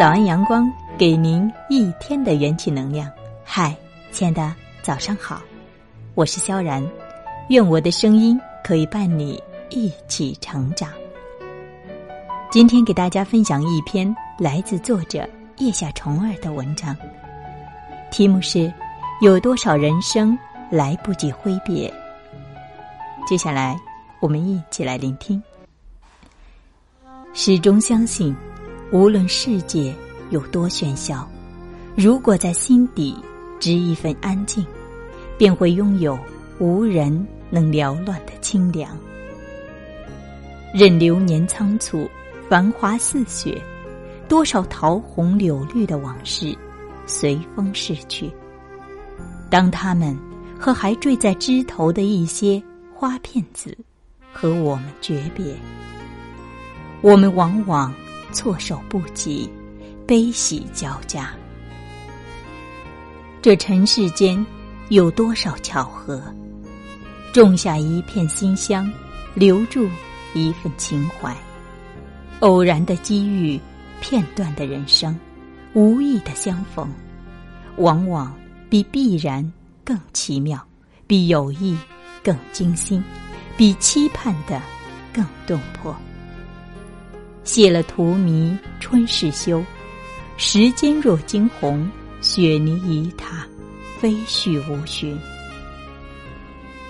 [0.00, 3.06] 早安阳光，给您一天的元气能量。
[3.44, 3.76] 嗨，
[4.10, 5.42] 亲爱的，早上好，
[6.14, 6.82] 我是萧然，
[7.50, 10.88] 愿我的声音可以伴你一起成长。
[12.50, 15.28] 今天给大家分享一篇来自作者
[15.58, 16.96] 叶夏虫儿的文章，
[18.10, 18.72] 题目是
[19.20, 20.34] “有多少人生
[20.70, 21.92] 来不及挥别”。
[23.28, 23.78] 接下来，
[24.18, 25.42] 我们一起来聆听。
[27.34, 28.34] 始终相信，
[28.92, 29.94] 无论世界
[30.30, 31.28] 有多喧嚣，
[31.96, 33.16] 如果在心底
[33.60, 34.66] 植一份安静，
[35.38, 36.18] 便会拥有
[36.58, 38.96] 无人能缭乱的清凉。
[40.74, 42.08] 任流年仓促，
[42.48, 43.62] 繁华似雪，
[44.28, 46.56] 多少桃红柳绿的往事
[47.06, 48.28] 随风逝去。
[49.48, 50.18] 当他们
[50.58, 52.60] 和还坠在枝头的一些
[52.92, 53.76] 花片子
[54.32, 55.54] 和我们诀别。
[57.02, 57.94] 我们往往
[58.32, 59.50] 措手不及，
[60.06, 61.30] 悲喜交加。
[63.42, 64.44] 这尘世间
[64.88, 66.22] 有多少巧合？
[67.32, 68.90] 种下一片馨香，
[69.34, 69.88] 留住
[70.34, 71.34] 一份情怀。
[72.40, 73.60] 偶然的机遇，
[74.00, 75.16] 片段的人生，
[75.74, 76.92] 无意的相逢，
[77.76, 78.34] 往往
[78.68, 79.48] 比必然
[79.84, 80.60] 更奇妙，
[81.06, 81.76] 比有意
[82.24, 83.02] 更精心，
[83.56, 84.60] 比期盼的
[85.12, 85.94] 更动魄。
[87.44, 89.64] 谢了荼蘼春事休，
[90.36, 93.46] 时间若惊鸿，雪泥一踏，
[93.98, 95.18] 飞絮无寻。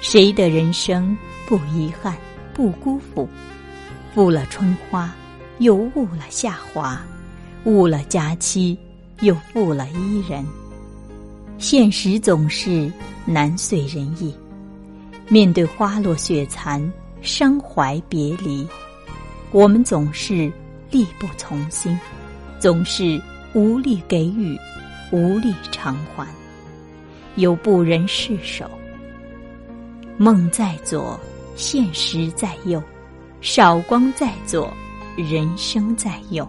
[0.00, 2.16] 谁的人生不遗憾，
[2.54, 3.28] 不辜负？
[4.14, 5.14] 负了春花，
[5.58, 6.98] 又误了夏华；
[7.64, 8.76] 误了佳期，
[9.20, 10.44] 又负了伊人。
[11.58, 12.90] 现实总是
[13.24, 14.34] 难遂人意，
[15.28, 18.66] 面对花落雪残，伤怀别离。
[19.50, 20.52] 我们总是
[20.90, 21.98] 力不从心，
[22.58, 23.20] 总是
[23.54, 24.58] 无力给予，
[25.10, 26.26] 无力偿还，
[27.36, 28.70] 又不忍释手。
[30.18, 31.18] 梦在左，
[31.56, 32.78] 现实在右；
[33.40, 34.70] 韶光在左，
[35.16, 36.46] 人生在右。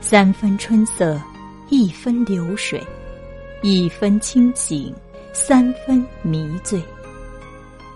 [0.00, 1.20] 三分春色，
[1.68, 2.82] 一分流水，
[3.62, 4.92] 一分清醒，
[5.32, 6.82] 三分迷醉。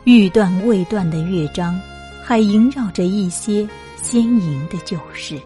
[0.05, 1.77] 欲断未断的乐章，
[2.23, 3.69] 还萦绕着一些。
[3.97, 5.41] 坚莹的旧事，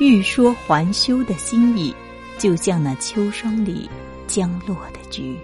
[0.00, 1.94] 欲说还休的心意，
[2.38, 3.88] 就像那秋霜里
[4.26, 5.36] 将落的菊，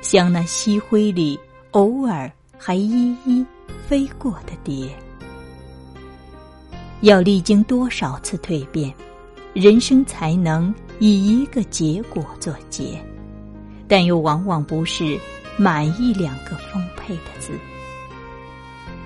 [0.00, 1.38] 像那夕晖里
[1.72, 3.44] 偶尔还依依
[3.88, 4.88] 飞过的蝶。
[7.00, 8.92] 要历经多少次蜕变，
[9.52, 13.02] 人生才能以一个结果作结？
[13.88, 15.18] 但又往往不是
[15.56, 17.52] 满意两个丰沛的字。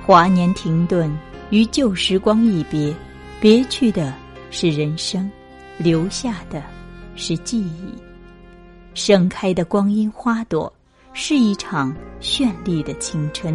[0.05, 1.11] 华年停顿。
[1.53, 2.97] 与旧时光一别，
[3.39, 4.15] 别去的
[4.51, 5.31] 是人生，
[5.77, 6.63] 留下的
[7.15, 7.93] 是记忆。
[8.95, 10.73] 盛开的光阴花朵，
[11.13, 13.55] 是一场绚丽的青春；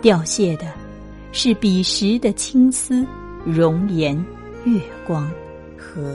[0.00, 0.72] 凋谢的，
[1.30, 3.06] 是彼时的青丝、
[3.44, 4.16] 容颜、
[4.64, 5.30] 月光
[5.76, 6.14] 和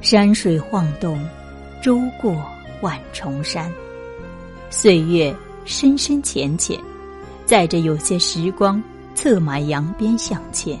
[0.00, 1.22] 山水晃动，
[1.82, 2.34] 舟过
[2.80, 3.70] 万重山。
[4.70, 5.36] 岁月
[5.66, 6.80] 深深浅浅。
[7.46, 8.82] 载着有些时光，
[9.14, 10.76] 策马扬鞭向前；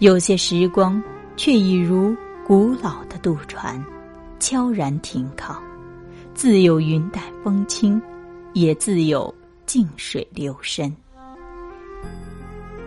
[0.00, 1.00] 有些时光，
[1.36, 3.82] 却已如古老的渡船，
[4.40, 5.62] 悄然停靠。
[6.34, 8.02] 自有云淡风轻，
[8.52, 9.32] 也自有
[9.64, 10.92] 静水流深。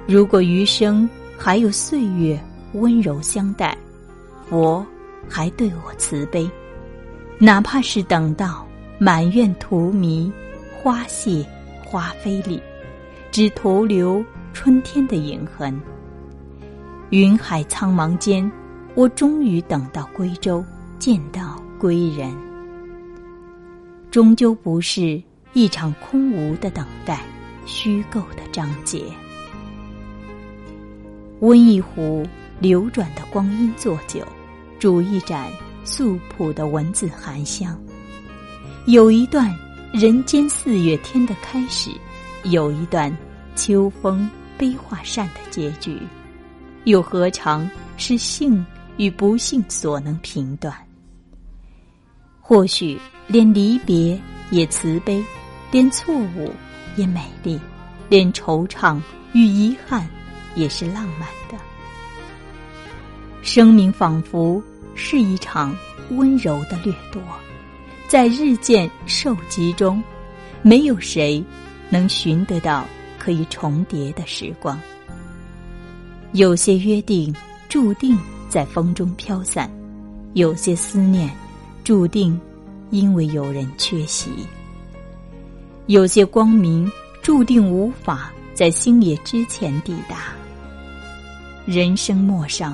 [0.05, 2.37] 如果余生还有岁月
[2.73, 3.77] 温柔相待，
[4.49, 4.85] 佛
[5.29, 6.49] 还对我慈悲，
[7.39, 8.67] 哪怕是等到
[8.97, 10.29] 满院荼蘼
[10.83, 11.45] 花谢。
[11.85, 12.61] 花飞里，
[13.31, 15.79] 只徒留春天的影痕。
[17.11, 18.51] 云海苍茫间，
[18.95, 20.65] 我终于等到归舟，
[20.97, 22.35] 见到归人。
[24.09, 25.21] 终究不是
[25.53, 27.21] 一场空无的等待，
[27.67, 29.03] 虚构的章节。
[31.41, 32.25] 温一壶
[32.59, 34.25] 流转的光阴作酒，
[34.79, 35.47] 煮一盏
[35.83, 37.79] 素朴的文字含香。
[38.87, 39.55] 有一段。
[39.97, 41.89] 人间四月天的开始，
[42.43, 43.09] 有一段
[43.55, 45.97] 秋风悲画扇的结局，
[46.83, 48.65] 又何尝是幸
[48.97, 50.75] 与不幸所能评断？
[52.41, 54.21] 或许连离别
[54.51, 55.23] 也慈悲，
[55.71, 56.51] 连错误
[56.97, 57.57] 也美丽，
[58.09, 58.99] 连惆怅
[59.31, 60.05] 与遗憾
[60.55, 61.57] 也是浪漫的。
[63.41, 64.61] 生命仿佛
[64.93, 65.73] 是一场
[66.09, 67.21] 温柔的掠夺。
[68.15, 70.01] 在日渐受集中，
[70.61, 71.43] 没有谁
[71.89, 72.87] 能寻得到
[73.19, 74.79] 可以重叠的时光。
[76.31, 77.35] 有些约定
[77.67, 78.17] 注定
[78.47, 79.69] 在风中飘散，
[80.31, 81.29] 有些思念
[81.83, 82.39] 注定
[82.89, 84.29] 因为有人缺席，
[85.87, 86.89] 有些光明
[87.21, 90.27] 注定无法在星夜之前抵达。
[91.65, 92.73] 人生陌上，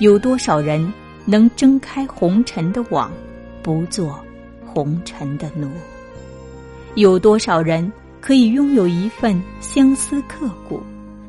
[0.00, 0.92] 有多少人
[1.24, 3.10] 能睁开红尘的网，
[3.62, 4.22] 不做
[4.72, 5.70] 红尘的奴？
[6.94, 7.90] 有多少人
[8.20, 10.82] 可以拥有一份相思刻骨，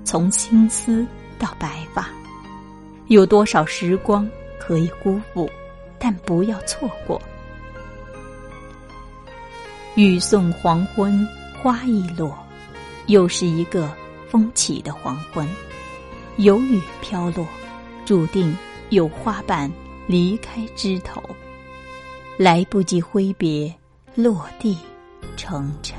[0.06, 1.06] 从青丝
[1.38, 2.10] 到白发？
[3.08, 4.28] 有多少时光
[4.60, 5.50] 可以辜负，
[6.00, 7.22] 但不要错过。
[9.96, 11.28] 雨送黄昏，
[11.62, 12.34] 花易落，
[13.08, 13.94] 又是一个
[14.30, 15.48] 风起的黄昏。
[16.38, 17.46] 有雨飘落，
[18.06, 18.58] 注定
[18.90, 19.70] 有花瓣
[20.08, 21.22] 离开枝头，
[22.38, 23.74] 来不及挥别，
[24.16, 24.78] 落地。
[25.36, 25.98] 成尘。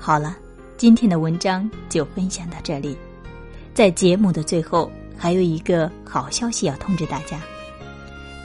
[0.00, 0.34] 好了，
[0.78, 2.96] 今天的文章就分享到这里。
[3.74, 7.38] 在节目的最后，还有一个好消息要通知大家：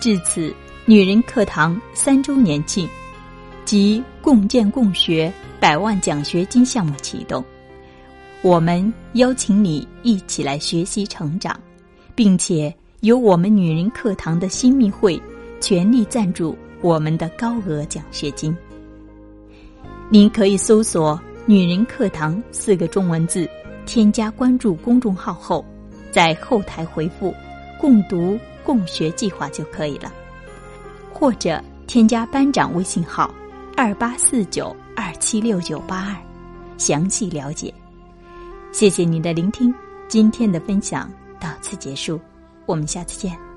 [0.01, 0.53] 至此，
[0.85, 2.87] 女人课堂三周年庆
[3.63, 7.43] 及共建共学百万奖学金项目启动，
[8.41, 11.57] 我们邀请你一起来学习成长，
[12.13, 15.19] 并且由我们女人课堂的新密会
[15.59, 16.55] 全力赞助。
[16.81, 18.55] 我们的高额奖学金，
[20.09, 23.47] 您可以搜索“女人课堂”四个中文字，
[23.85, 25.63] 添加关注公众号后，
[26.11, 27.31] 在后台回复
[27.79, 30.11] “共读共学计划”就可以了，
[31.13, 33.31] 或者添加班长微信号
[33.77, 36.15] 二八四九二七六九八二，
[36.77, 37.71] 详细了解。
[38.71, 39.71] 谢谢您的聆听，
[40.07, 41.07] 今天的分享
[41.39, 42.19] 到此结束，
[42.65, 43.50] 我们下次见。